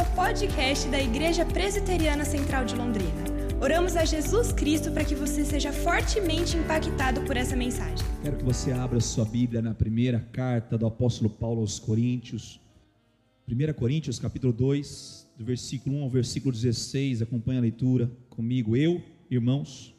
[0.00, 3.22] ao podcast da Igreja Presbiteriana Central de Londrina.
[3.60, 7.98] Oramos a Jesus Cristo para que você seja fortemente impactado por essa mensagem.
[8.22, 12.58] Quero que você abra sua Bíblia na primeira carta do apóstolo Paulo aos Coríntios.
[13.46, 17.20] 1 Coríntios, capítulo 2, do versículo 1 ao versículo 16.
[17.20, 18.74] Acompanhe a leitura comigo.
[18.74, 19.94] Eu, irmãos,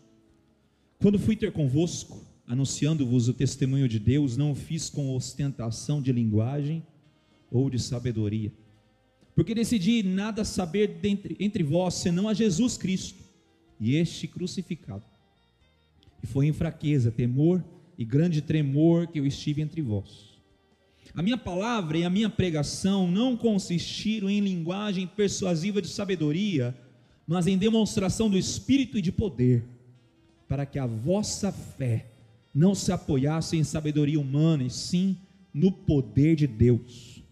[0.99, 6.11] quando fui ter convosco, anunciando-vos o testemunho de Deus, não o fiz com ostentação de
[6.11, 6.83] linguagem
[7.52, 8.52] ou de sabedoria
[9.35, 13.23] porque decidi nada saber dentre, entre vós senão a Jesus Cristo
[13.79, 15.04] e este crucificado.
[16.23, 17.63] E foi em fraqueza, temor
[17.97, 20.31] e grande tremor que eu estive entre vós.
[21.13, 26.75] A minha palavra e a minha pregação não consistiram em linguagem persuasiva de sabedoria,
[27.27, 29.63] mas em demonstração do Espírito e de poder,
[30.47, 32.11] para que a vossa fé
[32.53, 35.17] não se apoiasse em sabedoria humana, e sim
[35.53, 37.23] no poder de Deus.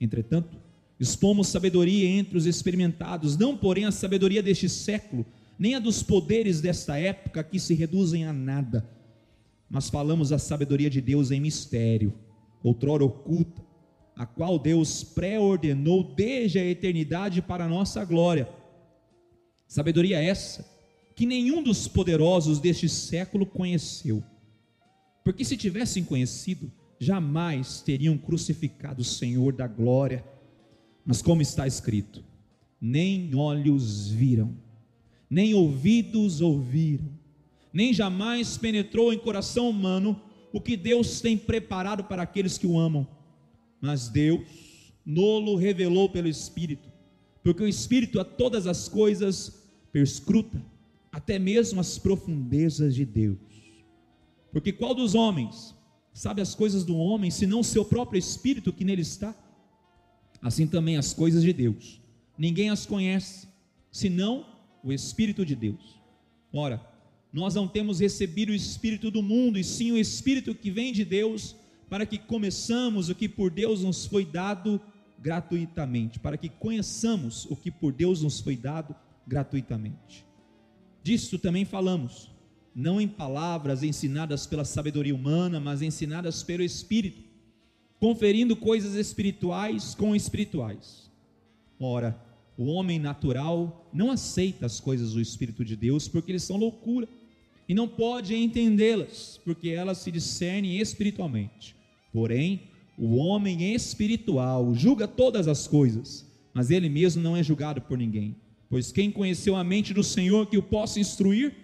[0.00, 0.61] Entretanto,
[1.02, 5.26] Expomos sabedoria entre os experimentados, não porém a sabedoria deste século,
[5.58, 8.88] nem a dos poderes desta época que se reduzem a nada,
[9.68, 12.14] mas falamos a sabedoria de Deus em mistério,
[12.62, 13.60] outrora oculta,
[14.14, 18.48] a qual Deus pré-ordenou desde a eternidade para a nossa glória.
[19.66, 20.64] Sabedoria essa
[21.16, 24.22] que nenhum dos poderosos deste século conheceu.
[25.24, 30.30] Porque se tivessem conhecido, jamais teriam crucificado o Senhor da glória
[31.04, 32.24] mas como está escrito:
[32.80, 34.54] nem olhos viram,
[35.28, 37.08] nem ouvidos ouviram,
[37.72, 40.20] nem jamais penetrou em coração humano
[40.52, 43.06] o que Deus tem preparado para aqueles que o amam.
[43.80, 44.42] Mas Deus
[45.04, 46.88] nolo revelou pelo Espírito,
[47.42, 50.62] porque o Espírito a todas as coisas perscruta,
[51.10, 53.38] até mesmo as profundezas de Deus.
[54.50, 55.74] Porque qual dos homens
[56.12, 59.34] sabe as coisas do homem, senão seu próprio espírito que nele está?
[60.42, 62.00] Assim também as coisas de Deus.
[62.36, 63.46] Ninguém as conhece,
[63.90, 64.44] senão
[64.82, 66.00] o Espírito de Deus.
[66.52, 66.84] Ora,
[67.32, 71.04] nós não temos recebido o Espírito do mundo, e sim o Espírito que vem de
[71.04, 71.54] Deus,
[71.88, 74.80] para que começamos o que por Deus nos foi dado
[75.20, 78.94] gratuitamente, para que conheçamos o que por Deus nos foi dado
[79.26, 80.26] gratuitamente.
[81.02, 82.30] Disso também falamos,
[82.74, 87.31] não em palavras ensinadas pela sabedoria humana, mas ensinadas pelo Espírito
[88.02, 91.08] conferindo coisas espirituais com espirituais.
[91.78, 92.20] Ora,
[92.58, 97.08] o homem natural não aceita as coisas do Espírito de Deus porque eles são loucura
[97.68, 101.76] e não pode entendê-las porque elas se discernem espiritualmente.
[102.12, 102.62] Porém,
[102.98, 108.34] o homem espiritual julga todas as coisas, mas ele mesmo não é julgado por ninguém.
[108.68, 111.54] Pois quem conheceu a mente do Senhor que o possa instruir?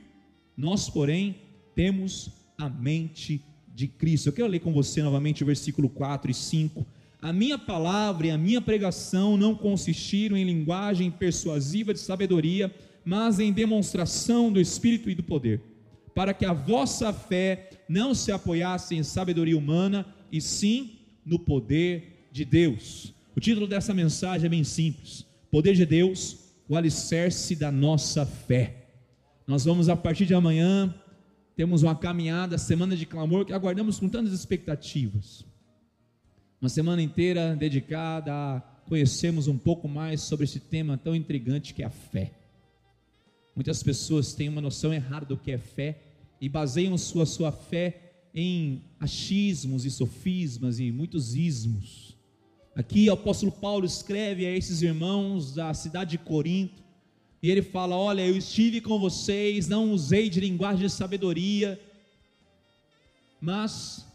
[0.57, 1.35] Nós, porém,
[1.75, 3.43] temos a mente
[3.79, 4.27] de Cristo.
[4.27, 6.85] Eu quero ler com você novamente o versículo 4 e 5.
[7.23, 12.75] A minha palavra e a minha pregação não consistiram em linguagem persuasiva de sabedoria,
[13.05, 15.63] mas em demonstração do Espírito e do poder,
[16.13, 22.27] para que a vossa fé não se apoiasse em sabedoria humana, e sim no poder
[22.33, 23.15] de Deus.
[23.37, 26.37] O título dessa mensagem é bem simples: Poder de Deus,
[26.69, 28.89] o alicerce da nossa fé.
[29.47, 30.93] Nós vamos a partir de amanhã
[31.59, 35.45] temos uma caminhada, semana de clamor que aguardamos com tantas expectativas.
[36.61, 41.83] Uma semana inteira dedicada a conhecermos um pouco mais sobre esse tema tão intrigante que
[41.83, 42.31] é a fé.
[43.57, 46.01] Muitas pessoas têm uma noção errada do que é fé
[46.41, 52.17] e baseiam sua, sua fé em achismos e sofismas e muitos ismos.
[52.77, 56.85] Aqui o apóstolo Paulo escreve a esses irmãos da cidade de Corinto
[57.43, 61.81] e ele fala: Olha, eu estive com vocês, não usei de linguagem de sabedoria,
[63.41, 64.07] mas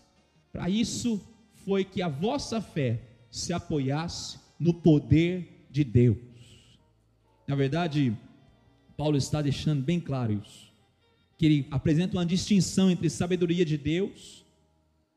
[0.51, 1.21] para isso
[1.65, 3.01] foi que a vossa fé
[3.31, 6.17] se apoiasse no poder de Deus.
[7.47, 8.15] Na verdade,
[8.95, 10.71] Paulo está deixando bem claro isso,
[11.37, 14.45] que ele apresenta uma distinção entre sabedoria de Deus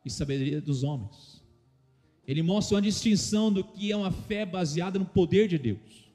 [0.05, 1.43] e sabedoria dos homens.
[2.27, 6.06] Ele mostra uma distinção do que é uma fé baseada no poder de Deus.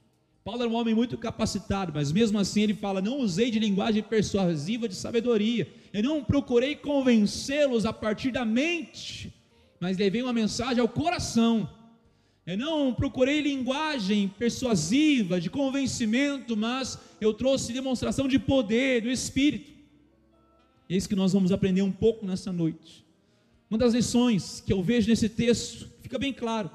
[0.43, 4.01] Paulo era um homem muito capacitado, mas mesmo assim ele fala: não usei de linguagem
[4.01, 9.31] persuasiva de sabedoria, eu não procurei convencê-los a partir da mente,
[9.79, 11.69] mas levei uma mensagem ao coração.
[12.45, 19.71] Eu não procurei linguagem persuasiva de convencimento, mas eu trouxe demonstração de poder do Espírito.
[20.89, 23.05] É isso que nós vamos aprender um pouco nessa noite.
[23.69, 26.69] Uma das lições que eu vejo nesse texto, fica bem claro,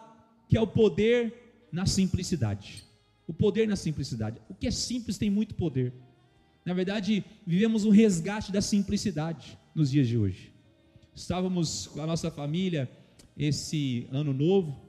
[0.48, 2.85] que é o poder na simplicidade.
[3.26, 4.40] O poder na simplicidade.
[4.48, 5.92] O que é simples tem muito poder.
[6.64, 10.52] Na verdade, vivemos um resgate da simplicidade nos dias de hoje.
[11.14, 12.90] Estávamos com a nossa família
[13.36, 14.86] esse ano novo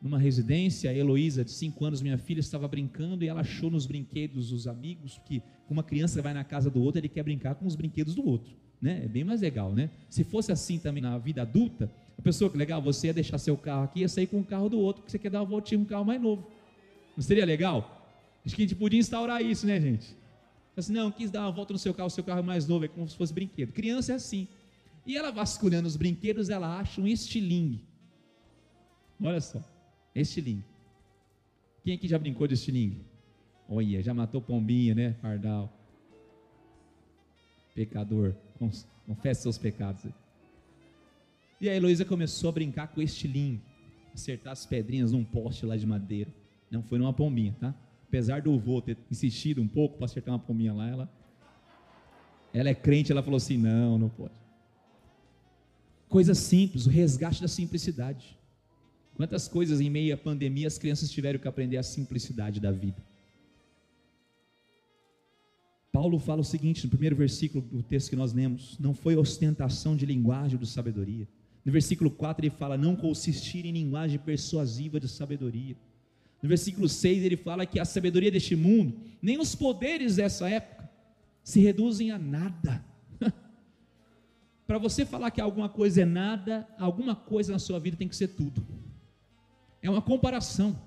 [0.00, 3.84] numa residência, a Heloísa, de 5 anos, minha filha, estava brincando e ela achou nos
[3.84, 7.66] brinquedos dos amigos que uma criança vai na casa do outro, ele quer brincar com
[7.66, 8.54] os brinquedos do outro.
[8.80, 9.02] Né?
[9.04, 9.90] É bem mais legal, né?
[10.08, 13.56] Se fosse assim também na vida adulta, a pessoa que legal, você ia deixar seu
[13.56, 15.78] carro aqui, ia sair com o carro do outro, porque você quer dar uma voltinha
[15.78, 16.48] com um carro mais novo.
[17.18, 18.00] Não seria legal?
[18.46, 20.16] Acho que a gente podia instaurar isso, né, gente?
[20.76, 22.84] Assim, não, quis dar uma volta no seu carro, o seu carro é mais novo,
[22.84, 23.72] é como se fosse brinquedo.
[23.72, 24.46] Criança é assim.
[25.04, 27.84] E ela vasculhando os brinquedos, ela acha um estilingue.
[29.20, 29.60] Olha só.
[30.14, 30.64] Estilingue.
[31.82, 33.04] Quem aqui já brincou de estilingue?
[33.68, 35.16] Olha, já matou pombinha, né?
[35.20, 35.76] Pardal.
[37.74, 38.32] Pecador.
[39.08, 40.04] Confesse seus pecados.
[41.60, 43.60] E a Heloísa começou a brincar com estilingue.
[44.14, 46.30] Acertar as pedrinhas num poste lá de madeira.
[46.70, 47.74] Não foi numa pombinha, tá?
[48.06, 51.12] Apesar do vô ter insistido um pouco para acertar uma pombinha lá, ela,
[52.52, 54.34] ela é crente, ela falou assim: não, não pode.
[56.08, 58.38] Coisa simples, o resgate da simplicidade.
[59.14, 63.02] Quantas coisas em meio à pandemia as crianças tiveram que aprender a simplicidade da vida.
[65.92, 69.96] Paulo fala o seguinte no primeiro versículo do texto que nós lemos: não foi ostentação
[69.96, 71.26] de linguagem ou de sabedoria.
[71.64, 75.76] No versículo 4 ele fala: não consistir em linguagem persuasiva de sabedoria.
[76.42, 80.88] No versículo 6 ele fala que a sabedoria deste mundo, nem os poderes dessa época,
[81.42, 82.84] se reduzem a nada.
[84.66, 88.16] Para você falar que alguma coisa é nada, alguma coisa na sua vida tem que
[88.16, 88.64] ser tudo.
[89.82, 90.78] É uma comparação.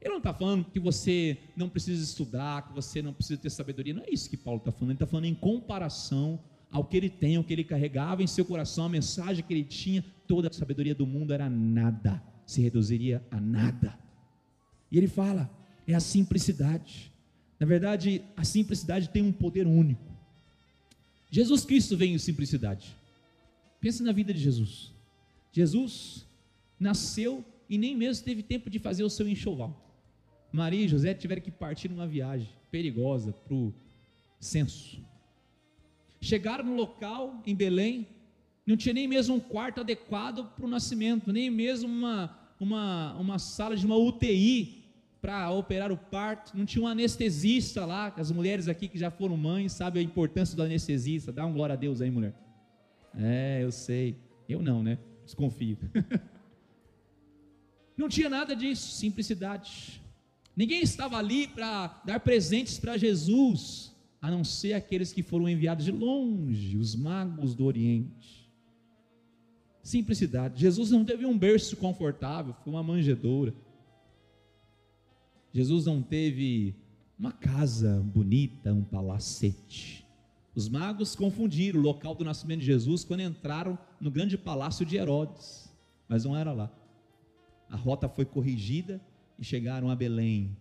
[0.00, 3.94] Ele não está falando que você não precisa estudar, que você não precisa ter sabedoria.
[3.94, 4.90] Não é isso que Paulo está falando.
[4.90, 6.40] Ele está falando em comparação
[6.70, 9.64] ao que ele tem, ao que ele carregava em seu coração, a mensagem que ele
[9.64, 10.04] tinha.
[10.26, 13.98] Toda a sabedoria do mundo era nada, se reduziria a nada.
[14.90, 15.50] E ele fala:
[15.86, 17.12] é a simplicidade.
[17.58, 20.08] Na verdade, a simplicidade tem um poder único.
[21.30, 22.96] Jesus Cristo veio em simplicidade.
[23.80, 24.92] Pensa na vida de Jesus.
[25.52, 26.24] Jesus
[26.78, 29.84] nasceu e nem mesmo teve tempo de fazer o seu enxoval.
[30.52, 33.74] Maria e José tiveram que partir numa viagem perigosa para o
[34.40, 34.98] censo.
[36.20, 38.06] Chegaram no local, em Belém,
[38.66, 43.38] não tinha nem mesmo um quarto adequado para o nascimento, nem mesmo uma, uma, uma
[43.38, 44.84] sala de uma UTI
[45.20, 49.36] para operar o parto, não tinha um anestesista lá, as mulheres aqui que já foram
[49.36, 52.34] mães sabem a importância do anestesista, dá um glória a Deus aí, mulher.
[53.16, 54.16] É, eu sei,
[54.48, 54.98] eu não, né?
[55.24, 55.76] Desconfio.
[57.96, 60.00] Não tinha nada disso, simplicidade.
[60.54, 65.84] Ninguém estava ali para dar presentes para Jesus, a não ser aqueles que foram enviados
[65.84, 68.37] de longe, os magos do Oriente.
[69.82, 70.60] Simplicidade.
[70.60, 73.54] Jesus não teve um berço confortável, foi uma manjedoura.
[75.52, 76.74] Jesus não teve
[77.18, 80.06] uma casa bonita, um palacete.
[80.54, 84.96] Os magos confundiram o local do nascimento de Jesus quando entraram no grande palácio de
[84.96, 85.72] Herodes,
[86.08, 86.72] mas não era lá
[87.70, 89.00] a rota foi corrigida
[89.38, 90.56] e chegaram a Belém.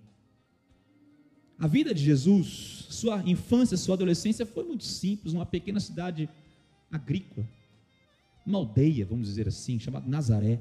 [1.57, 6.29] A vida de Jesus, sua infância, sua adolescência foi muito simples, uma pequena cidade
[6.91, 7.47] agrícola,
[8.47, 10.59] uma aldeia, vamos dizer assim, chamada Nazaré.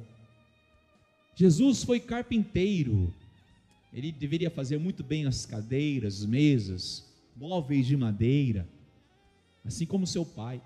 [1.34, 3.12] Jesus foi carpinteiro,
[3.92, 7.06] ele deveria fazer muito bem as cadeiras, mesas,
[7.36, 8.68] móveis de madeira,
[9.64, 10.60] assim como seu pai.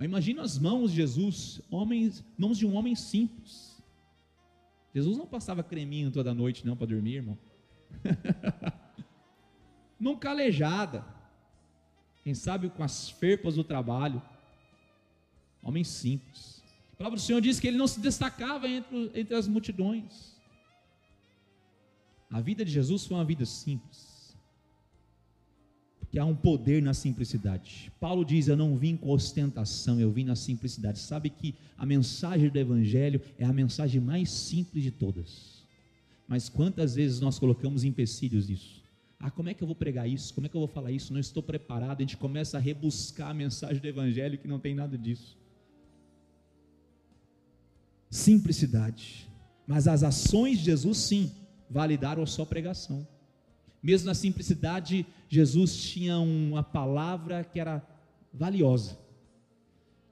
[0.00, 3.74] Imagina as mãos de Jesus, homens, mãos de um homem simples
[4.94, 7.36] Jesus não passava creminho toda noite não para dormir, irmão.
[9.98, 11.04] Mão calejada.
[12.22, 14.22] Quem sabe com as ferpas do trabalho.
[15.60, 16.62] Homem simples.
[16.94, 20.32] A palavra do Senhor diz que ele não se destacava entre, entre as multidões.
[22.30, 24.14] A vida de Jesus foi uma vida simples
[26.08, 27.90] que há um poder na simplicidade.
[27.98, 31.00] Paulo diz: Eu não vim com ostentação, eu vim na simplicidade.
[31.00, 35.64] Sabe que a mensagem do Evangelho é a mensagem mais simples de todas.
[36.28, 38.84] Mas quantas vezes nós colocamos empecilhos nisso?
[39.18, 40.32] Ah, como é que eu vou pregar isso?
[40.32, 41.12] Como é que eu vou falar isso?
[41.12, 41.98] Não estou preparado.
[41.98, 45.36] A gente começa a rebuscar a mensagem do Evangelho que não tem nada disso.
[48.14, 49.28] Simplicidade.
[49.66, 51.32] Mas as ações de Jesus, sim,
[51.68, 53.04] validaram a sua pregação.
[53.82, 57.84] Mesmo na simplicidade, Jesus tinha uma palavra que era
[58.32, 58.96] valiosa.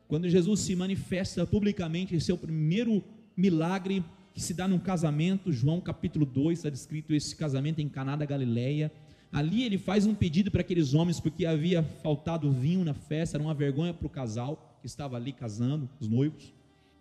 [0.09, 3.05] Quando Jesus se manifesta publicamente, esse é o primeiro
[3.37, 4.05] milagre
[4.35, 8.27] que se dá num casamento, João capítulo 2, está descrito esse casamento em Caná da
[8.27, 8.91] Galileia.
[9.31, 13.45] Ali ele faz um pedido para aqueles homens, porque havia faltado vinho na festa, era
[13.45, 16.53] uma vergonha para o casal que estava ali casando, os noivos.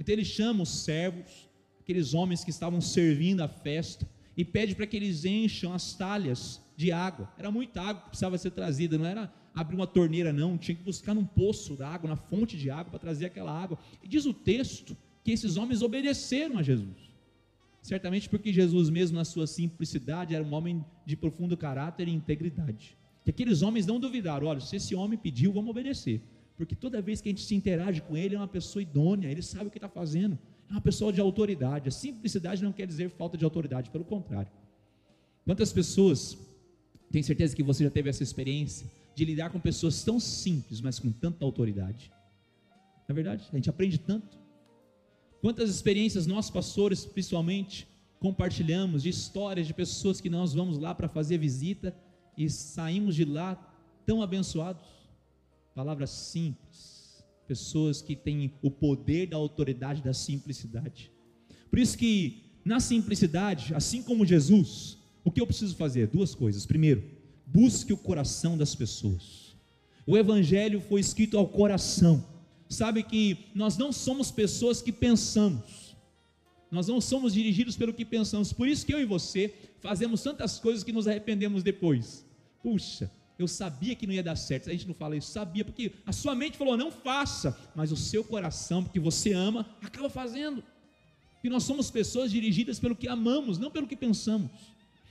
[0.02, 1.48] Então ele chama os servos,
[1.80, 6.60] aqueles homens que estavam servindo a festa, e pede para que eles encham as talhas
[6.76, 7.32] de água.
[7.38, 10.82] Era muita água que precisava ser trazida, não era abrir uma torneira, não, tinha que
[10.82, 13.78] buscar num poço da água, na fonte de água, para trazer aquela água.
[14.02, 16.98] E diz o texto que esses homens obedeceram a Jesus.
[17.84, 22.98] Certamente porque Jesus, mesmo na sua simplicidade, era um homem de profundo caráter e integridade.
[23.24, 26.24] Que aqueles homens não duvidaram: olha, se esse homem pediu, vamos obedecer.
[26.62, 29.42] Porque toda vez que a gente se interage com ele, é uma pessoa idônea, ele
[29.42, 30.38] sabe o que está fazendo,
[30.70, 31.90] é uma pessoa de autoridade.
[31.90, 34.52] A simplicidade não quer dizer falta de autoridade, pelo contrário.
[35.44, 36.38] Quantas pessoas,
[37.10, 41.00] tenho certeza que você já teve essa experiência, de lidar com pessoas tão simples, mas
[41.00, 42.12] com tanta autoridade?
[43.08, 44.38] Na é verdade, a gente aprende tanto.
[45.42, 47.88] Quantas experiências nós, pastores, principalmente,
[48.20, 51.92] compartilhamos de histórias de pessoas que nós vamos lá para fazer visita
[52.38, 53.56] e saímos de lá
[54.06, 55.01] tão abençoados.
[55.74, 61.12] Palavras simples, pessoas que têm o poder da autoridade da simplicidade.
[61.70, 66.08] Por isso que na simplicidade, assim como Jesus, o que eu preciso fazer?
[66.08, 66.66] Duas coisas.
[66.66, 67.04] Primeiro,
[67.46, 69.56] busque o coração das pessoas.
[70.06, 72.24] O evangelho foi escrito ao coração.
[72.70, 75.96] Sabe que nós não somos pessoas que pensamos.
[76.72, 78.54] Nós não somos dirigidos pelo que pensamos.
[78.54, 82.26] Por isso que eu e você fazemos tantas coisas que nos arrependemos depois.
[82.64, 83.12] Puxa,
[83.42, 84.70] eu sabia que não ia dar certo.
[84.70, 87.98] A gente não fala isso, sabia, porque a sua mente falou, não faça, mas o
[87.98, 90.64] seu coração, porque você ama, acaba fazendo.
[91.44, 94.52] E nós somos pessoas dirigidas pelo que amamos, não pelo que pensamos.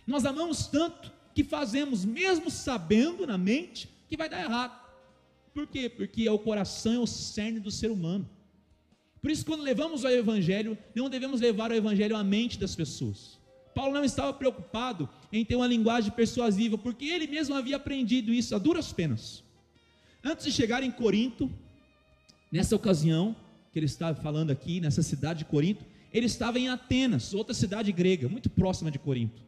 [0.06, 4.78] Nós amamos tanto que fazemos, mesmo sabendo na mente que vai dar errado.
[5.52, 5.88] Por quê?
[5.88, 8.28] Porque é o coração, é o cerne do ser humano.
[9.20, 13.39] Por isso, quando levamos o Evangelho, não devemos levar o Evangelho à mente das pessoas.
[13.74, 18.54] Paulo não estava preocupado em ter uma linguagem persuasiva, porque ele mesmo havia aprendido isso
[18.54, 19.42] a duras penas.
[20.22, 21.50] Antes de chegar em Corinto,
[22.50, 23.34] nessa ocasião
[23.72, 27.92] que ele estava falando aqui, nessa cidade de Corinto, ele estava em Atenas, outra cidade
[27.92, 29.40] grega, muito próxima de Corinto.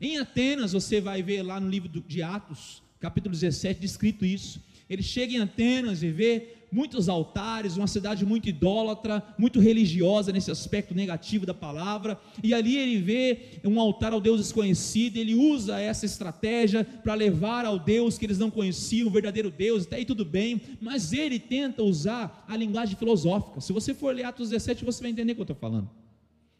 [0.00, 4.60] Em Atenas, você vai ver lá no livro de Atos, capítulo 17, descrito isso.
[4.92, 10.50] Ele chega em Atenas e vê muitos altares, uma cidade muito idólatra, muito religiosa nesse
[10.50, 15.80] aspecto negativo da palavra, e ali ele vê um altar ao Deus desconhecido, ele usa
[15.80, 20.04] essa estratégia para levar ao Deus que eles não conheciam, o verdadeiro Deus, até aí
[20.04, 23.62] tudo bem, mas ele tenta usar a linguagem filosófica.
[23.62, 25.88] Se você for ler Atos 17, você vai entender o que eu estou falando.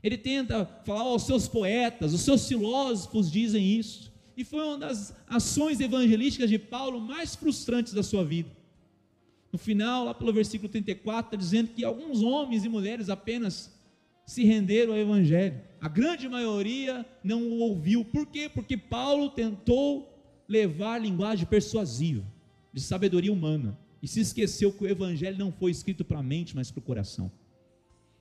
[0.03, 4.12] Ele tenta falar, oh, os seus poetas, os seus filósofos dizem isso.
[4.43, 8.51] E foi uma das ações evangelísticas de Paulo mais frustrantes da sua vida.
[9.53, 13.73] No final, lá pelo versículo 34, está dizendo que alguns homens e mulheres apenas
[14.27, 15.61] se renderam ao Evangelho.
[15.81, 18.05] A grande maioria não o ouviu.
[18.05, 18.51] Por quê?
[18.53, 20.13] Porque Paulo tentou
[20.49, 22.25] levar linguagem persuasiva,
[22.73, 26.57] de sabedoria humana, e se esqueceu que o Evangelho não foi escrito para a mente,
[26.57, 27.31] mas para o coração.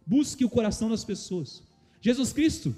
[0.06, 1.64] Busque o coração das pessoas.
[2.00, 2.76] Jesus Cristo,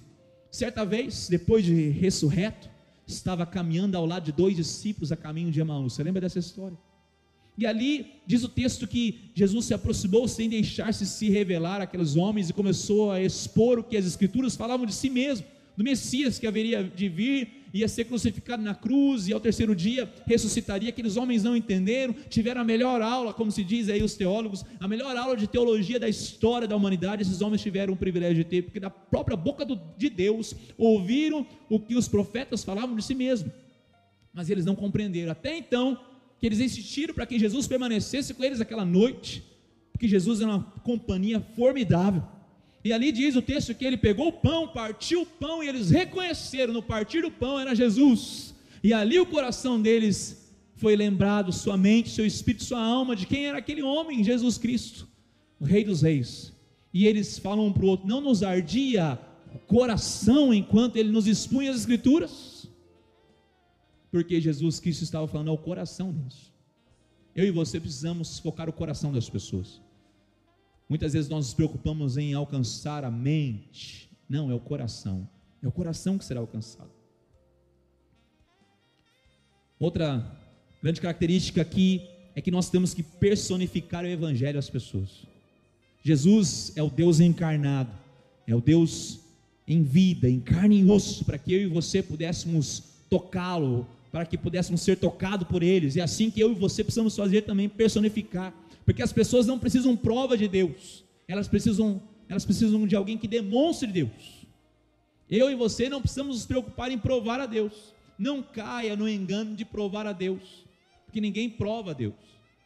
[0.50, 2.72] certa vez, depois de ressurreto,
[3.08, 5.94] estava caminhando ao lado de dois discípulos a caminho de Emaús.
[5.94, 6.78] Você lembra dessa história?
[7.58, 12.50] E ali diz o texto que Jesus se aproximou sem deixar-se se revelar àqueles homens
[12.50, 16.48] e começou a expor o que as escrituras falavam de si mesmo, do Messias que
[16.48, 20.90] haveria de vir, ia ser crucificado na cruz e ao terceiro dia ressuscitaria.
[20.90, 24.88] Aqueles homens não entenderam, tiveram a melhor aula, como se diz aí os teólogos, a
[24.88, 27.24] melhor aula de teologia da história da humanidade.
[27.24, 31.48] Esses homens tiveram o privilégio de ter, porque da própria boca do, de Deus ouviram
[31.68, 33.52] o que os profetas falavam de si mesmo,
[34.32, 35.32] mas eles não compreenderam.
[35.32, 36.00] Até então,
[36.40, 39.44] que eles insistiram para que Jesus permanecesse com eles aquela noite,
[39.92, 42.22] porque Jesus era uma companhia formidável.
[42.84, 45.90] E ali diz o texto que ele pegou o pão, partiu o pão e eles
[45.90, 48.54] reconheceram no partir do pão era Jesus.
[48.84, 53.46] E ali o coração deles foi lembrado, sua mente, seu espírito, sua alma, de quem
[53.46, 55.08] era aquele homem, Jesus Cristo,
[55.60, 56.52] o Rei dos Reis.
[56.94, 59.18] E eles falam um para o outro: não nos ardia
[59.56, 62.54] o coração enquanto ele nos expunha as Escrituras?
[64.14, 66.54] porque Jesus Cristo estava falando ao coração deles.
[67.36, 69.82] Eu e você precisamos focar o coração das pessoas.
[70.94, 74.08] Muitas vezes nós nos preocupamos em alcançar a mente.
[74.30, 75.28] Não, é o coração.
[75.60, 76.92] É o coração que será alcançado.
[79.80, 80.24] Outra
[80.84, 85.26] grande característica aqui é que nós temos que personificar o Evangelho às pessoas.
[86.04, 87.92] Jesus é o Deus encarnado,
[88.46, 89.20] é o Deus
[89.68, 94.38] em vida, em carne e osso, para que eu e você pudéssemos tocá-lo, para que
[94.38, 95.96] pudéssemos ser tocados por eles.
[95.96, 98.54] E é assim que eu e você precisamos fazer também personificar,
[98.86, 103.28] porque as pessoas não precisam prova de Deus, elas precisam, elas precisam de alguém que
[103.28, 104.46] demonstre Deus.
[105.30, 107.94] Eu e você não precisamos nos preocupar em provar a Deus.
[108.20, 110.66] Não caia no engano de provar a Deus,
[111.06, 112.14] porque ninguém prova a Deus,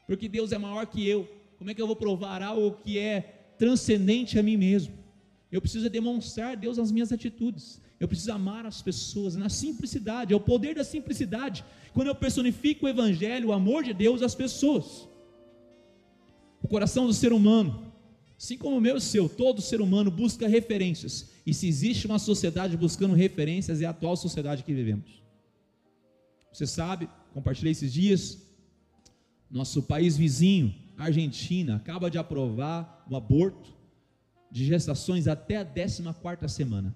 [0.05, 1.27] porque Deus é maior que eu.
[1.57, 4.93] Como é que eu vou provar algo que é transcendente a mim mesmo?
[5.51, 7.81] Eu preciso demonstrar Deus nas minhas atitudes.
[7.99, 11.65] Eu preciso amar as pessoas na simplicidade, é o poder da simplicidade.
[11.93, 15.07] Quando eu personifico o Evangelho, o amor de Deus às pessoas.
[16.67, 17.87] O coração do ser humano
[18.37, 21.31] Assim como o meu e o seu, todo ser humano busca referências.
[21.43, 25.23] E se existe uma sociedade buscando referências, é a atual sociedade que vivemos.
[26.53, 28.37] Você sabe, compartilhei esses dias,
[29.49, 33.73] nosso país vizinho, Argentina, acaba de aprovar o aborto
[34.51, 36.03] de gestações até a 14
[36.49, 36.95] semana.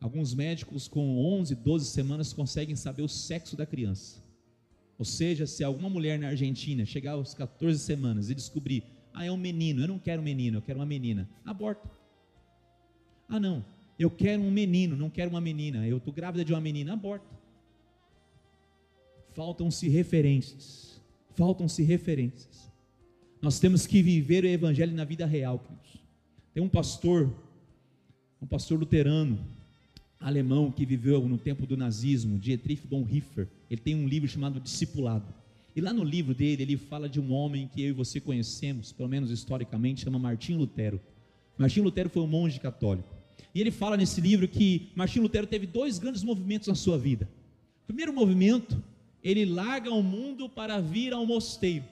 [0.00, 4.22] Alguns médicos com 11, 12 semanas conseguem saber o sexo da criança.
[4.98, 9.30] Ou seja, se alguma mulher na Argentina chegar aos 14 semanas e descobrir, ah, é
[9.30, 11.88] um menino, eu não quero um menino, eu quero uma menina, aborta.
[13.28, 13.64] Ah, não,
[13.98, 17.26] eu quero um menino, não quero uma menina, eu estou grávida de uma menina, aborta.
[19.32, 21.00] Faltam-se referências,
[21.34, 22.70] faltam-se referências.
[23.42, 26.02] Nós temos que viver o evangelho na vida real, queridos.
[26.52, 27.34] Tem um pastor,
[28.40, 29.38] um pastor luterano,
[30.20, 33.48] alemão que viveu no tempo do nazismo, Dietrich Bonhoeffer.
[33.70, 35.32] Ele tem um livro chamado Discipulado.
[35.76, 38.92] E lá no livro dele, ele fala de um homem que eu e você conhecemos,
[38.92, 41.00] pelo menos historicamente, chama Martim Lutero.
[41.58, 43.08] Martim Lutero foi um monge católico.
[43.54, 47.28] E ele fala nesse livro que Martim Lutero teve dois grandes movimentos na sua vida.
[47.82, 48.82] O primeiro movimento,
[49.22, 51.84] ele larga o mundo para vir ao mosteiro.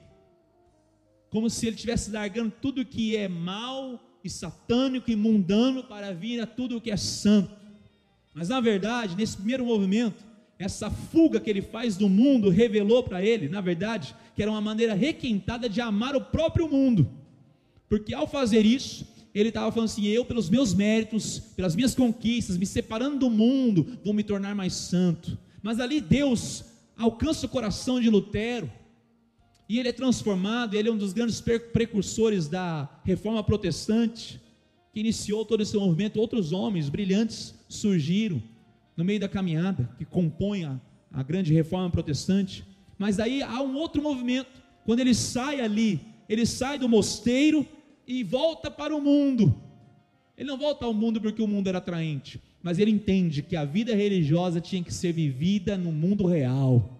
[1.30, 6.40] Como se ele estivesse largando tudo que é mal e satânico e mundano para vir
[6.40, 7.61] a tudo o que é santo.
[8.34, 10.24] Mas na verdade, nesse primeiro movimento,
[10.58, 14.60] essa fuga que ele faz do mundo revelou para ele, na verdade, que era uma
[14.60, 17.08] maneira requintada de amar o próprio mundo.
[17.88, 22.56] Porque ao fazer isso, ele estava falando assim: eu, pelos meus méritos, pelas minhas conquistas,
[22.56, 25.36] me separando do mundo, vou me tornar mais santo.
[25.62, 26.64] Mas ali Deus
[26.96, 28.70] alcança o coração de Lutero,
[29.68, 34.40] e ele é transformado, ele é um dos grandes precursores da reforma protestante
[34.92, 38.42] que iniciou todo esse movimento, outros homens brilhantes surgiram
[38.96, 40.80] no meio da caminhada, que compõem a,
[41.12, 42.64] a grande reforma protestante.
[42.98, 44.50] Mas aí há um outro movimento,
[44.84, 47.66] quando ele sai ali, ele sai do mosteiro
[48.06, 49.54] e volta para o mundo.
[50.36, 53.64] Ele não volta ao mundo porque o mundo era atraente, mas ele entende que a
[53.64, 56.98] vida religiosa tinha que ser vivida no mundo real.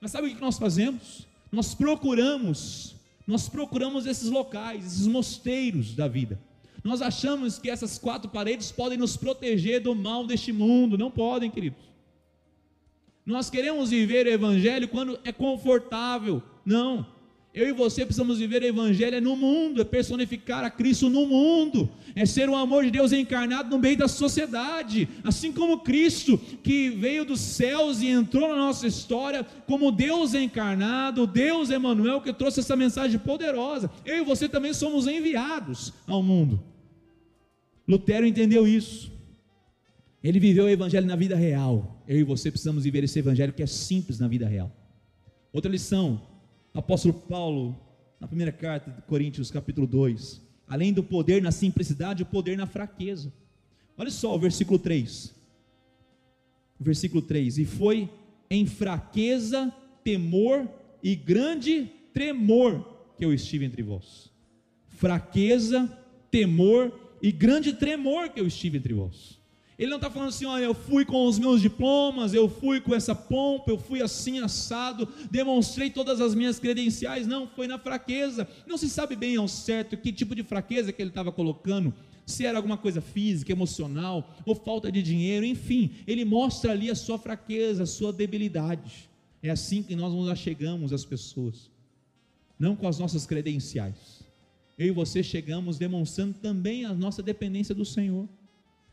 [0.00, 1.26] Mas sabe o que nós fazemos?
[1.50, 2.94] Nós procuramos,
[3.26, 6.38] nós procuramos esses locais, esses mosteiros da vida
[6.84, 10.98] nós achamos que essas quatro paredes podem nos proteger do mal deste mundo.
[10.98, 11.92] Não podem, queridos.
[13.24, 16.42] Nós queremos viver o Evangelho quando é confortável.
[16.64, 17.06] Não.
[17.54, 21.86] Eu e você precisamos viver o Evangelho no mundo, é personificar a Cristo no mundo,
[22.16, 26.88] é ser o amor de Deus encarnado no meio da sociedade, assim como Cristo, que
[26.88, 32.60] veio dos céus e entrou na nossa história, como Deus encarnado, Deus Emmanuel, que trouxe
[32.60, 33.90] essa mensagem poderosa.
[34.02, 36.71] Eu e você também somos enviados ao mundo.
[37.92, 39.12] Lutero entendeu isso.
[40.24, 42.02] Ele viveu o evangelho na vida real.
[42.08, 44.74] Eu e você precisamos viver esse evangelho que é simples na vida real.
[45.52, 46.22] Outra lição,
[46.72, 47.78] apóstolo Paulo,
[48.18, 52.66] na primeira carta de Coríntios, capítulo 2, além do poder na simplicidade, o poder na
[52.66, 53.30] fraqueza.
[53.94, 55.34] Olha só o versículo 3.
[56.80, 58.08] O versículo 3: E foi
[58.48, 59.70] em fraqueza,
[60.02, 60.66] temor
[61.02, 62.82] e grande tremor
[63.18, 64.30] que eu estive entre vós.
[64.88, 65.86] Fraqueza,
[66.30, 69.40] temor e grande tremor que eu estive entre vós.
[69.78, 72.94] Ele não está falando assim, olha, eu fui com os meus diplomas, eu fui com
[72.94, 77.26] essa pompa, eu fui assim assado, demonstrei todas as minhas credenciais.
[77.26, 78.46] Não, foi na fraqueza.
[78.66, 81.94] Não se sabe bem ao certo que tipo de fraqueza que ele estava colocando,
[82.26, 86.94] se era alguma coisa física, emocional, ou falta de dinheiro, enfim, ele mostra ali a
[86.94, 89.10] sua fraqueza, a sua debilidade.
[89.42, 91.70] É assim que nós nos achegamos às pessoas,
[92.58, 94.21] não com as nossas credenciais
[94.82, 98.28] eu e você chegamos demonstrando também a nossa dependência do Senhor.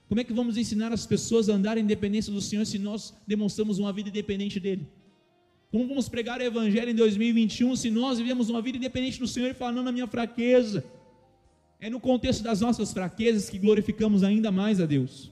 [0.08, 3.13] Como é que vamos ensinar as pessoas a andarem em dependência do Senhor se nós
[3.28, 4.88] demonstramos uma vida independente dele?
[5.71, 9.49] Como vamos pregar o Evangelho em 2021 se nós vivemos uma vida independente do Senhor
[9.52, 10.84] e falando na minha fraqueza?
[11.80, 15.32] É no contexto das nossas fraquezas que glorificamos ainda mais a Deus.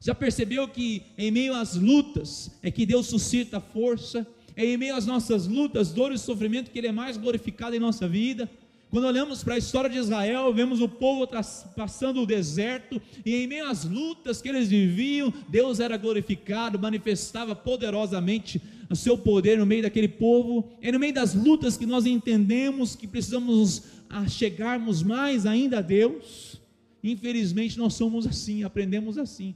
[0.00, 4.26] Já percebeu que em meio às lutas é que Deus suscita força?
[4.56, 7.78] É em meio às nossas lutas, dores e sofrimento que Ele é mais glorificado em
[7.78, 8.50] nossa vida?
[8.90, 11.28] Quando olhamos para a história de Israel, vemos o povo
[11.76, 17.54] passando o deserto, e em meio às lutas que eles viviam, Deus era glorificado, manifestava
[17.54, 20.70] poderosamente o seu poder no meio daquele povo.
[20.80, 23.82] É no meio das lutas que nós entendemos que precisamos
[24.28, 26.58] chegarmos mais ainda a Deus.
[27.04, 29.54] Infelizmente, nós somos assim, aprendemos assim.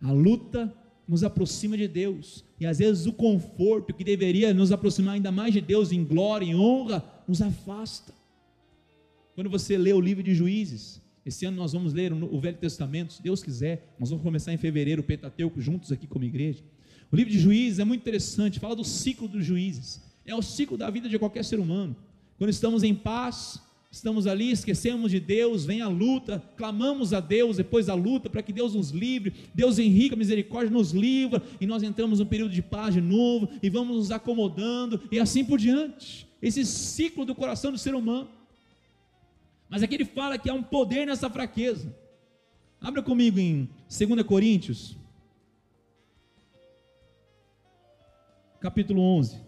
[0.00, 0.74] A luta
[1.06, 5.52] nos aproxima de Deus, e às vezes o conforto que deveria nos aproximar ainda mais
[5.52, 8.12] de Deus em glória, em honra, nos afasta.
[9.34, 13.14] Quando você lê o livro de Juízes, esse ano nós vamos ler o Velho Testamento,
[13.14, 16.62] se Deus quiser, nós vamos começar em fevereiro o Pentateuco juntos aqui como igreja.
[17.10, 20.02] O livro de Juízes é muito interessante, fala do ciclo dos juízes.
[20.26, 21.96] É o ciclo da vida de qualquer ser humano.
[22.38, 27.56] quando estamos em paz, estamos ali, esquecemos de Deus, vem a luta, clamamos a Deus
[27.56, 31.66] depois da luta para que Deus nos livre, Deus enrica a misericórdia, nos livra, e
[31.66, 35.58] nós entramos num período de paz de novo, e vamos nos acomodando, e assim por
[35.58, 36.26] diante.
[36.40, 38.28] Esse ciclo do coração do ser humano.
[39.72, 41.96] Mas aqui ele fala que há um poder nessa fraqueza.
[42.78, 44.98] Abra comigo em 2 Coríntios,
[48.60, 49.40] capítulo 11.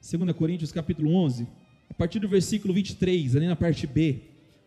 [0.00, 1.46] 2 Coríntios capítulo 11,
[1.88, 4.20] a partir do versículo 23, ali na parte B.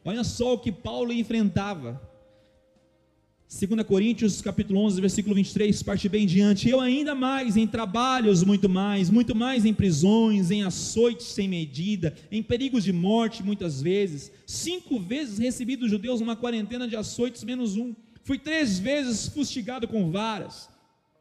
[0.06, 2.02] Olha só o que Paulo enfrentava.
[3.50, 6.70] 2 Coríntios capítulo 11, versículo 23, parte bem diante.
[6.70, 12.14] Eu ainda mais em trabalhos, muito mais, muito mais em prisões, em açoites sem medida,
[12.30, 14.34] em perigos de morte muitas vezes.
[14.46, 17.96] Cinco vezes recebi dos judeus uma quarentena de açoites menos um.
[18.22, 20.68] Fui três vezes fustigado com varas,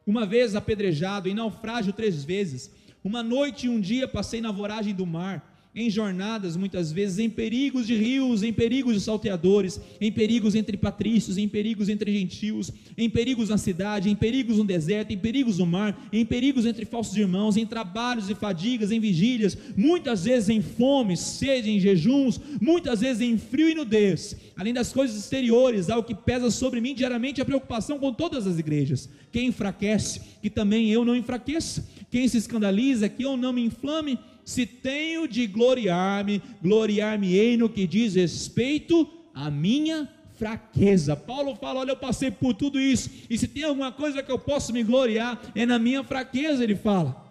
[0.05, 2.69] uma vez apedrejado, em naufrágio três vezes.
[3.05, 5.46] Uma noite e um dia passei na voragem do mar
[5.77, 10.75] em jornadas, muitas vezes, em perigos de rios, em perigos de salteadores, em perigos entre
[10.75, 15.59] patrícios, em perigos entre gentios, em perigos na cidade, em perigos no deserto, em perigos
[15.59, 20.49] no mar, em perigos entre falsos irmãos, em trabalhos e fadigas, em vigílias, muitas vezes
[20.49, 24.35] em fome, sede, em jejuns, muitas vezes em frio e nudez.
[24.57, 28.47] Além das coisas exteriores, há o que pesa sobre mim diariamente a preocupação com todas
[28.47, 29.07] as igrejas.
[29.31, 31.87] Quem enfraquece, que também eu não enfraqueça.
[32.09, 37.85] Quem se escandaliza, que eu não me inflame se tenho de gloriar-me, gloriar-me-ei no que
[37.85, 41.17] diz respeito à minha fraqueza.
[41.17, 44.39] Paulo fala: Olha, eu passei por tudo isso, e se tem alguma coisa que eu
[44.39, 47.29] posso me gloriar, é na minha fraqueza, ele fala.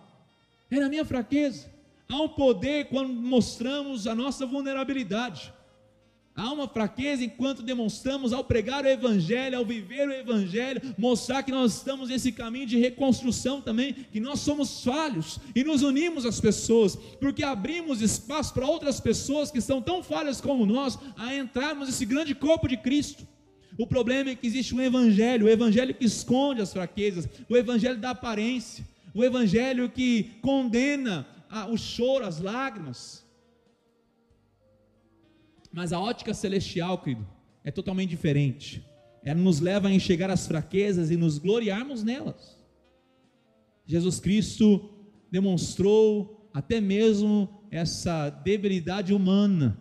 [0.70, 1.72] É na minha fraqueza.
[2.06, 5.50] Há um poder quando mostramos a nossa vulnerabilidade.
[6.36, 11.50] Há uma fraqueza enquanto demonstramos ao pregar o Evangelho, ao viver o Evangelho, mostrar que
[11.50, 16.38] nós estamos nesse caminho de reconstrução também, que nós somos falhos e nos unimos às
[16.38, 21.88] pessoas, porque abrimos espaço para outras pessoas que são tão falhas como nós a entrarmos
[21.88, 23.26] nesse grande corpo de Cristo.
[23.78, 27.98] O problema é que existe um Evangelho, o Evangelho que esconde as fraquezas, o Evangelho
[27.98, 31.26] da aparência, o Evangelho que condena
[31.70, 33.25] o choro, as lágrimas.
[35.76, 37.28] Mas a ótica celestial, querido,
[37.62, 38.82] é totalmente diferente.
[39.22, 42.58] Ela nos leva a enxergar as fraquezas e nos gloriarmos nelas.
[43.84, 44.88] Jesus Cristo
[45.30, 49.78] demonstrou até mesmo essa debilidade humana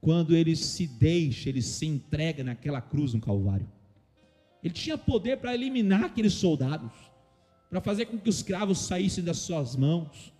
[0.00, 3.68] quando ele se deixa, ele se entrega naquela cruz no Calvário.
[4.62, 6.92] Ele tinha poder para eliminar aqueles soldados,
[7.68, 10.32] para fazer com que os cravos saíssem das suas mãos.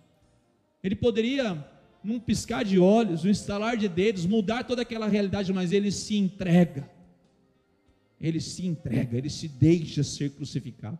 [0.81, 1.76] Ele poderia
[2.07, 6.15] num piscar de olhos, um estalar de dedos, mudar toda aquela realidade, mas ele se
[6.15, 6.89] entrega.
[8.19, 10.97] Ele se entrega, ele se deixa ser crucificado.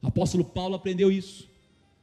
[0.00, 1.46] O apóstolo Paulo aprendeu isso.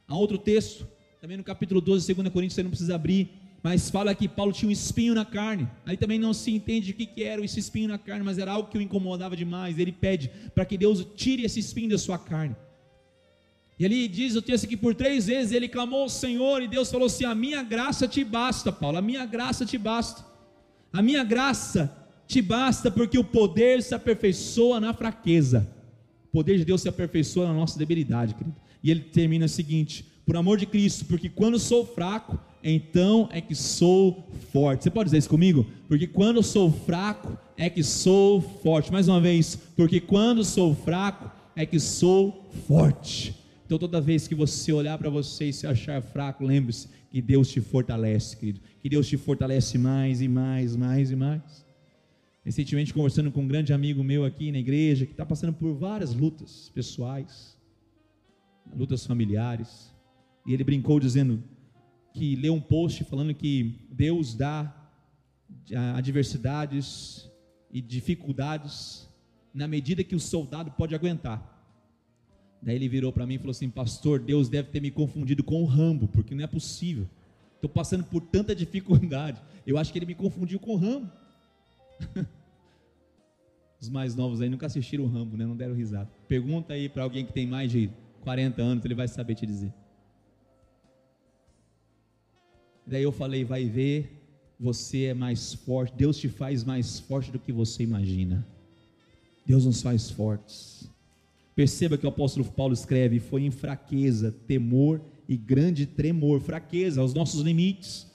[0.06, 0.86] Há outro texto,
[1.20, 3.30] também no capítulo 12, 2 Coríntios, você não precisa abrir,
[3.64, 5.68] mas fala que Paulo tinha um espinho na carne.
[5.84, 8.52] Aí também não se entende o que, que era esse espinho na carne, mas era
[8.52, 9.76] algo que o incomodava demais.
[9.76, 12.54] Ele pede para que Deus tire esse espinho da sua carne.
[13.78, 16.90] E ele diz o texto que por três vezes ele clamou ao Senhor e Deus
[16.90, 20.24] falou assim: A minha graça te basta, Paulo, a minha graça te basta.
[20.92, 21.94] A minha graça
[22.26, 25.68] te basta porque o poder se aperfeiçoa na fraqueza.
[26.28, 28.56] O poder de Deus se aperfeiçoa na nossa debilidade, querido.
[28.82, 33.40] E ele termina o seguinte: Por amor de Cristo, porque quando sou fraco, então é
[33.40, 34.84] que sou forte.
[34.84, 35.64] Você pode dizer isso comigo?
[35.86, 38.90] Porque quando sou fraco, é que sou forte.
[38.90, 43.34] Mais uma vez, porque quando sou fraco, é que sou forte.
[43.68, 47.50] Então, toda vez que você olhar para você e se achar fraco, lembre-se que Deus
[47.50, 48.62] te fortalece, querido.
[48.80, 51.66] Que Deus te fortalece mais e mais, mais e mais.
[52.42, 56.14] Recentemente, conversando com um grande amigo meu aqui na igreja, que está passando por várias
[56.14, 57.58] lutas pessoais,
[58.74, 59.94] lutas familiares,
[60.46, 61.44] e ele brincou dizendo
[62.14, 64.74] que leu um post falando que Deus dá
[65.94, 67.30] adversidades
[67.70, 69.06] e dificuldades
[69.52, 71.57] na medida que o soldado pode aguentar.
[72.60, 75.62] Daí ele virou para mim e falou assim: Pastor, Deus deve ter me confundido com
[75.62, 77.08] o Rambo, porque não é possível.
[77.54, 79.40] Estou passando por tanta dificuldade.
[79.66, 81.10] Eu acho que ele me confundiu com o Rambo.
[83.80, 85.46] Os mais novos aí nunca assistiram o Rambo, né?
[85.46, 86.10] Não deram risada.
[86.26, 87.90] Pergunta aí para alguém que tem mais de
[88.22, 89.72] 40 anos, ele vai saber te dizer.
[92.86, 94.18] Daí eu falei: Vai ver,
[94.58, 95.94] você é mais forte.
[95.96, 98.46] Deus te faz mais forte do que você imagina.
[99.46, 100.90] Deus nos faz fortes.
[101.58, 106.40] Perceba que o apóstolo Paulo escreve: foi em fraqueza, temor e grande tremor.
[106.40, 108.06] Fraqueza, aos nossos limites.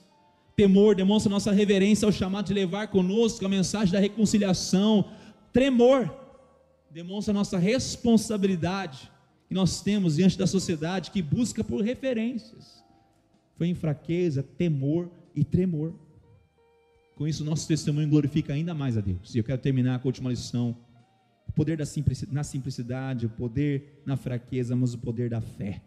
[0.56, 5.10] Temor demonstra nossa reverência ao chamado de levar conosco a mensagem da reconciliação.
[5.52, 6.10] Tremor
[6.90, 9.12] demonstra nossa responsabilidade
[9.46, 12.82] que nós temos diante da sociedade que busca por referências.
[13.58, 15.92] Foi em fraqueza, temor e tremor.
[17.14, 19.34] Com isso, nosso testemunho glorifica ainda mais a Deus.
[19.34, 20.74] E eu quero terminar com a última lição:
[21.48, 25.82] o poder da simplicidade, na simplicidade, o poder na fraqueza, mas o poder da fé.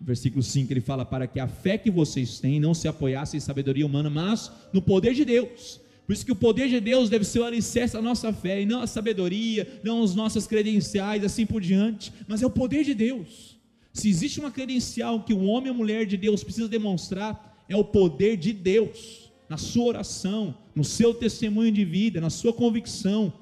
[0.00, 3.40] Versículo 5 ele fala: Para que a fé que vocês têm não se apoiasse em
[3.40, 5.80] sabedoria humana, mas no poder de Deus.
[6.06, 8.66] Por isso que o poder de Deus deve ser o alicerce da nossa fé, e
[8.66, 12.94] não a sabedoria, não as nossas credenciais, assim por diante, mas é o poder de
[12.94, 13.58] Deus.
[13.92, 17.84] Se existe uma credencial que o homem ou mulher de Deus precisa demonstrar, é o
[17.84, 23.32] poder de Deus, na sua oração, no seu testemunho de vida, na sua convicção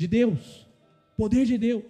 [0.00, 0.66] de Deus.
[1.14, 1.84] Poder de Deus.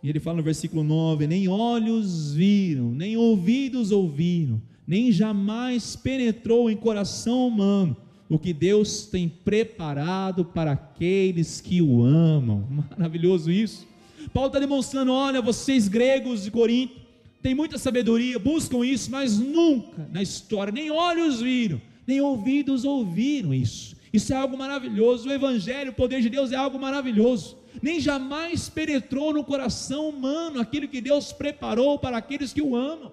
[0.00, 6.70] E ele fala no versículo 9: Nem olhos viram, nem ouvidos ouviram, nem jamais penetrou
[6.70, 7.96] em coração humano
[8.28, 12.64] o que Deus tem preparado para aqueles que o amam.
[12.96, 13.84] Maravilhoso isso.
[14.32, 16.94] Paulo está demonstrando: olha, vocês gregos de Corinto,
[17.42, 23.52] têm muita sabedoria, buscam isso, mas nunca na história, nem olhos viram, nem ouvidos ouviram
[23.52, 24.00] isso.
[24.12, 25.28] Isso é algo maravilhoso.
[25.28, 27.56] O Evangelho, o poder de Deus é algo maravilhoso.
[27.82, 33.12] Nem jamais penetrou no coração humano aquilo que Deus preparou para aqueles que o amam.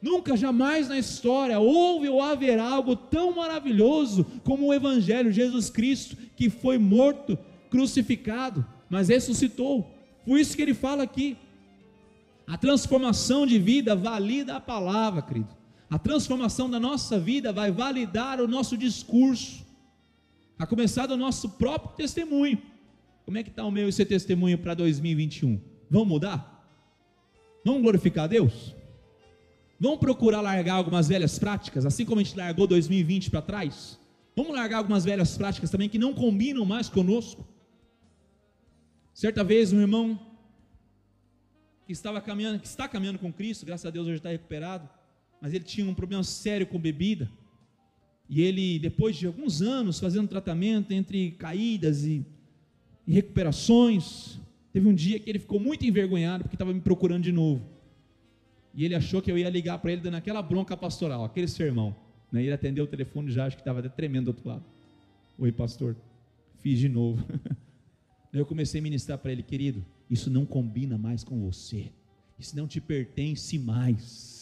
[0.00, 6.16] Nunca, jamais na história houve ou haverá algo tão maravilhoso como o Evangelho, Jesus Cristo,
[6.34, 7.38] que foi morto,
[7.70, 9.88] crucificado, mas ressuscitou.
[10.26, 11.36] Por isso que ele fala aqui.
[12.46, 15.48] A transformação de vida valida a palavra, querido.
[15.88, 19.64] A transformação da nossa vida vai validar o nosso discurso,
[20.62, 22.56] a começar do nosso próprio testemunho.
[23.24, 25.60] Como é que está o meu e seu testemunho para 2021?
[25.90, 26.64] Vamos mudar?
[27.64, 28.72] Vamos glorificar a Deus?
[29.80, 33.98] Vamos procurar largar algumas velhas práticas, assim como a gente largou 2020 para trás?
[34.36, 37.44] Vamos largar algumas velhas práticas também que não combinam mais conosco.
[39.12, 40.16] Certa vez, um irmão
[41.86, 44.88] que estava caminhando, que está caminhando com Cristo, graças a Deus hoje está recuperado,
[45.40, 47.28] mas ele tinha um problema sério com bebida.
[48.34, 52.24] E ele, depois de alguns anos fazendo tratamento entre caídas e,
[53.06, 54.40] e recuperações,
[54.72, 57.62] teve um dia que ele ficou muito envergonhado porque estava me procurando de novo.
[58.74, 61.94] E ele achou que eu ia ligar para ele dando aquela bronca pastoral, aquele sermão.
[62.32, 62.44] Né?
[62.44, 64.64] Ele atendeu o telefone já, acho que estava até tremendo do outro lado.
[65.38, 65.94] Oi, pastor.
[66.62, 67.22] Fiz de novo.
[68.32, 71.90] Daí eu comecei a ministrar para ele, querido, isso não combina mais com você.
[72.38, 74.41] Isso não te pertence mais.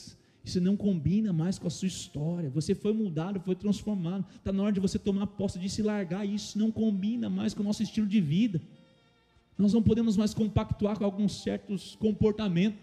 [0.51, 2.51] Isso não combina mais com a sua história.
[2.51, 4.27] Você foi mudado, foi transformado.
[4.35, 6.27] Está na hora de você tomar posse de se largar.
[6.27, 8.61] Isso não combina mais com o nosso estilo de vida.
[9.57, 12.81] Nós não podemos mais compactuar com alguns certos comportamentos.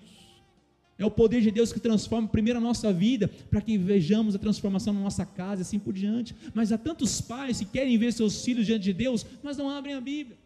[0.98, 4.40] É o poder de Deus que transforma primeiro a nossa vida, para que vejamos a
[4.40, 6.34] transformação na nossa casa e assim por diante.
[6.54, 9.94] Mas há tantos pais que querem ver seus filhos diante de Deus, mas não abrem
[9.94, 10.38] a Bíblia.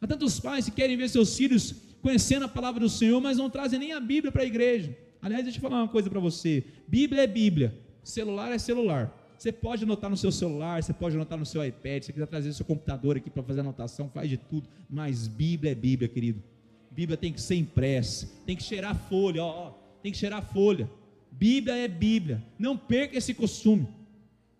[0.00, 3.50] Há tantos pais que querem ver seus filhos conhecendo a palavra do Senhor, mas não
[3.50, 5.03] trazem nem a Bíblia para a igreja.
[5.24, 9.10] Aliás, deixa eu falar uma coisa para você: Bíblia é Bíblia, celular é celular.
[9.38, 12.26] Você pode anotar no seu celular, você pode anotar no seu iPad, se você quiser
[12.26, 16.42] trazer seu computador aqui para fazer anotação, faz de tudo, mas Bíblia é Bíblia, querido.
[16.90, 19.70] Bíblia tem que ser impressa, tem que cheirar folha, ó, ó,
[20.02, 20.90] tem que cheirar folha.
[21.32, 22.44] Bíblia é Bíblia.
[22.58, 23.88] Não perca esse costume.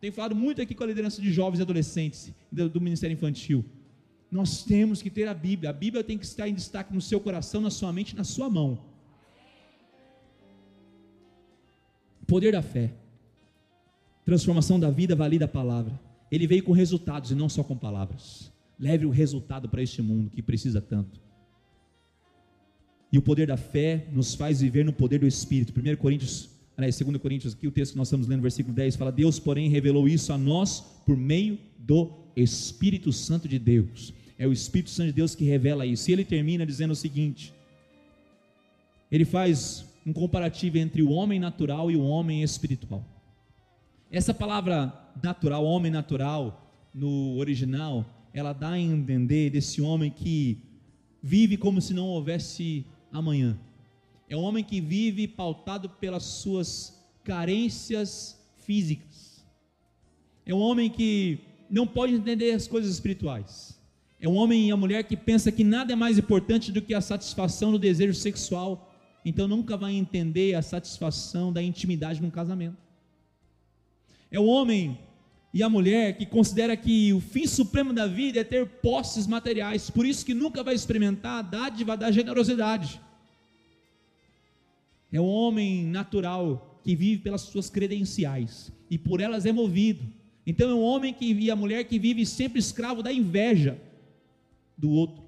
[0.00, 3.62] Tenho falado muito aqui com a liderança de jovens e adolescentes do, do Ministério Infantil.
[4.31, 5.70] Nós temos que ter a Bíblia.
[5.70, 8.48] A Bíblia tem que estar em destaque no seu coração, na sua mente, na sua
[8.48, 8.93] mão.
[12.34, 12.90] Poder da fé.
[14.24, 15.96] Transformação da vida valida a palavra.
[16.32, 18.50] Ele veio com resultados e não só com palavras.
[18.76, 21.20] Leve o resultado para este mundo que precisa tanto.
[23.12, 25.72] E o poder da fé nos faz viver no poder do Espírito.
[25.78, 29.12] 1 Coríntios, aliás, 2 Coríntios, aqui o texto que nós estamos lendo, versículo 10, fala:
[29.12, 34.12] Deus, porém, revelou isso a nós por meio do Espírito Santo de Deus.
[34.36, 36.10] É o Espírito Santo de Deus que revela isso.
[36.10, 37.54] E ele termina dizendo o seguinte:
[39.08, 43.04] ele faz um comparativo entre o homem natural e o homem espiritual.
[44.10, 50.58] Essa palavra natural, homem natural, no original, ela dá a entender desse homem que
[51.22, 53.58] vive como se não houvesse amanhã.
[54.28, 59.44] É um homem que vive pautado pelas suas carências físicas.
[60.46, 61.38] É um homem que
[61.70, 63.80] não pode entender as coisas espirituais.
[64.20, 66.94] É um homem e a mulher que pensa que nada é mais importante do que
[66.94, 68.93] a satisfação do desejo sexual.
[69.24, 72.76] Então nunca vai entender a satisfação da intimidade num casamento.
[74.30, 74.98] É o homem
[75.52, 79.88] e a mulher que considera que o fim supremo da vida é ter posses materiais,
[79.88, 83.00] por isso que nunca vai experimentar a dádiva da generosidade.
[85.12, 90.04] É o homem natural que vive pelas suas credenciais e por elas é movido.
[90.44, 93.80] Então é um homem que e a mulher que vive sempre escravo da inveja
[94.76, 95.22] do outro.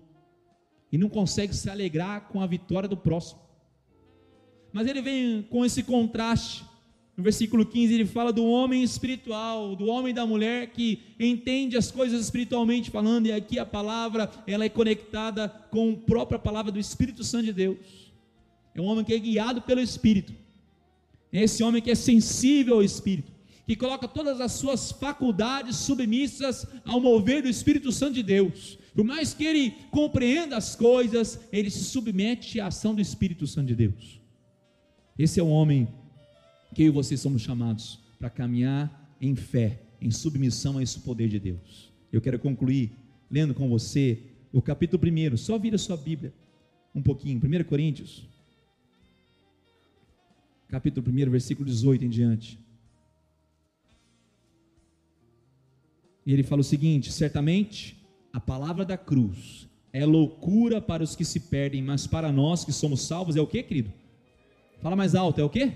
[0.91, 3.46] e não consegue se alegrar com a vitória do próximo.
[4.77, 6.63] Mas ele vem com esse contraste.
[7.17, 11.79] No versículo 15 ele fala do homem espiritual, do homem e da mulher que entende
[11.79, 16.71] as coisas espiritualmente falando, e aqui a palavra, ela é conectada com a própria palavra
[16.71, 18.13] do Espírito Santo de Deus.
[18.75, 20.35] É um homem que é guiado pelo Espírito.
[21.33, 23.33] É esse homem que é sensível ao Espírito,
[23.67, 28.79] que coloca todas as suas faculdades submissas ao mover do Espírito Santo de Deus.
[28.95, 33.69] Por mais que ele compreenda as coisas, ele se submete à ação do Espírito Santo
[33.69, 34.26] de Deus.
[35.19, 35.89] Esse é o homem
[36.75, 41.29] que eu e você somos chamados para caminhar em fé, em submissão a esse poder
[41.29, 41.91] de Deus.
[42.13, 42.93] Eu quero concluir
[43.31, 44.19] lendo com você
[44.53, 46.33] o capítulo 1, só vira sua Bíblia
[46.95, 48.27] um pouquinho, 1 Coríntios,
[50.69, 52.59] capítulo 1, versículo 18 em diante.
[56.25, 57.97] E ele fala o seguinte: certamente
[58.33, 62.73] a palavra da cruz é loucura para os que se perdem, mas para nós que
[62.73, 63.93] somos salvos é o que, querido?
[64.83, 65.73] Fala mais alto, é o que?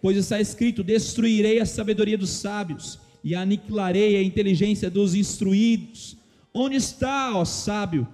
[0.00, 6.16] Pois está escrito: Destruirei a sabedoria dos sábios e aniquilarei a inteligência dos instruídos.
[6.54, 8.06] Onde está, ó sábio?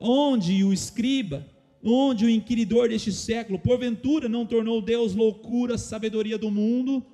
[0.00, 1.46] Onde o escriba?
[1.84, 3.58] Onde o inquiridor deste século?
[3.58, 7.04] Porventura não tornou Deus loucura a sabedoria do mundo?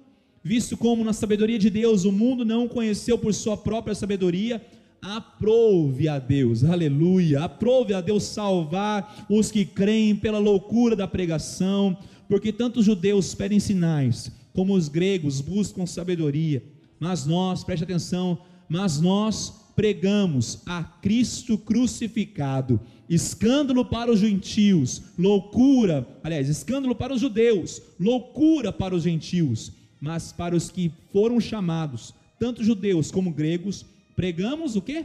[0.43, 4.65] Visto como na sabedoria de Deus o mundo não conheceu por sua própria sabedoria,
[5.03, 11.99] aprove a Deus, aleluia, aprove a Deus salvar os que creem pela loucura da pregação,
[12.29, 16.63] porque tanto os judeus pedem sinais, como os gregos buscam sabedoria.
[17.01, 18.39] Mas nós, preste atenção,
[18.69, 27.21] mas nós pregamos a Cristo crucificado, escândalo para os gentios, loucura, aliás, escândalo para os
[27.21, 33.85] judeus, loucura para os gentios, mas para os que foram chamados, tanto judeus como gregos,
[34.23, 35.05] pregamos o que?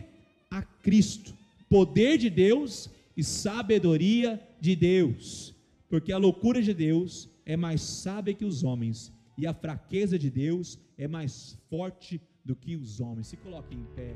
[0.51, 1.33] A Cristo,
[1.67, 5.57] poder de Deus e sabedoria de Deus
[5.89, 10.29] porque a loucura de Deus é mais sábia que os homens, e a fraqueza de
[10.29, 13.27] Deus é mais forte do que os homens.
[13.27, 14.15] Se coloque em pé.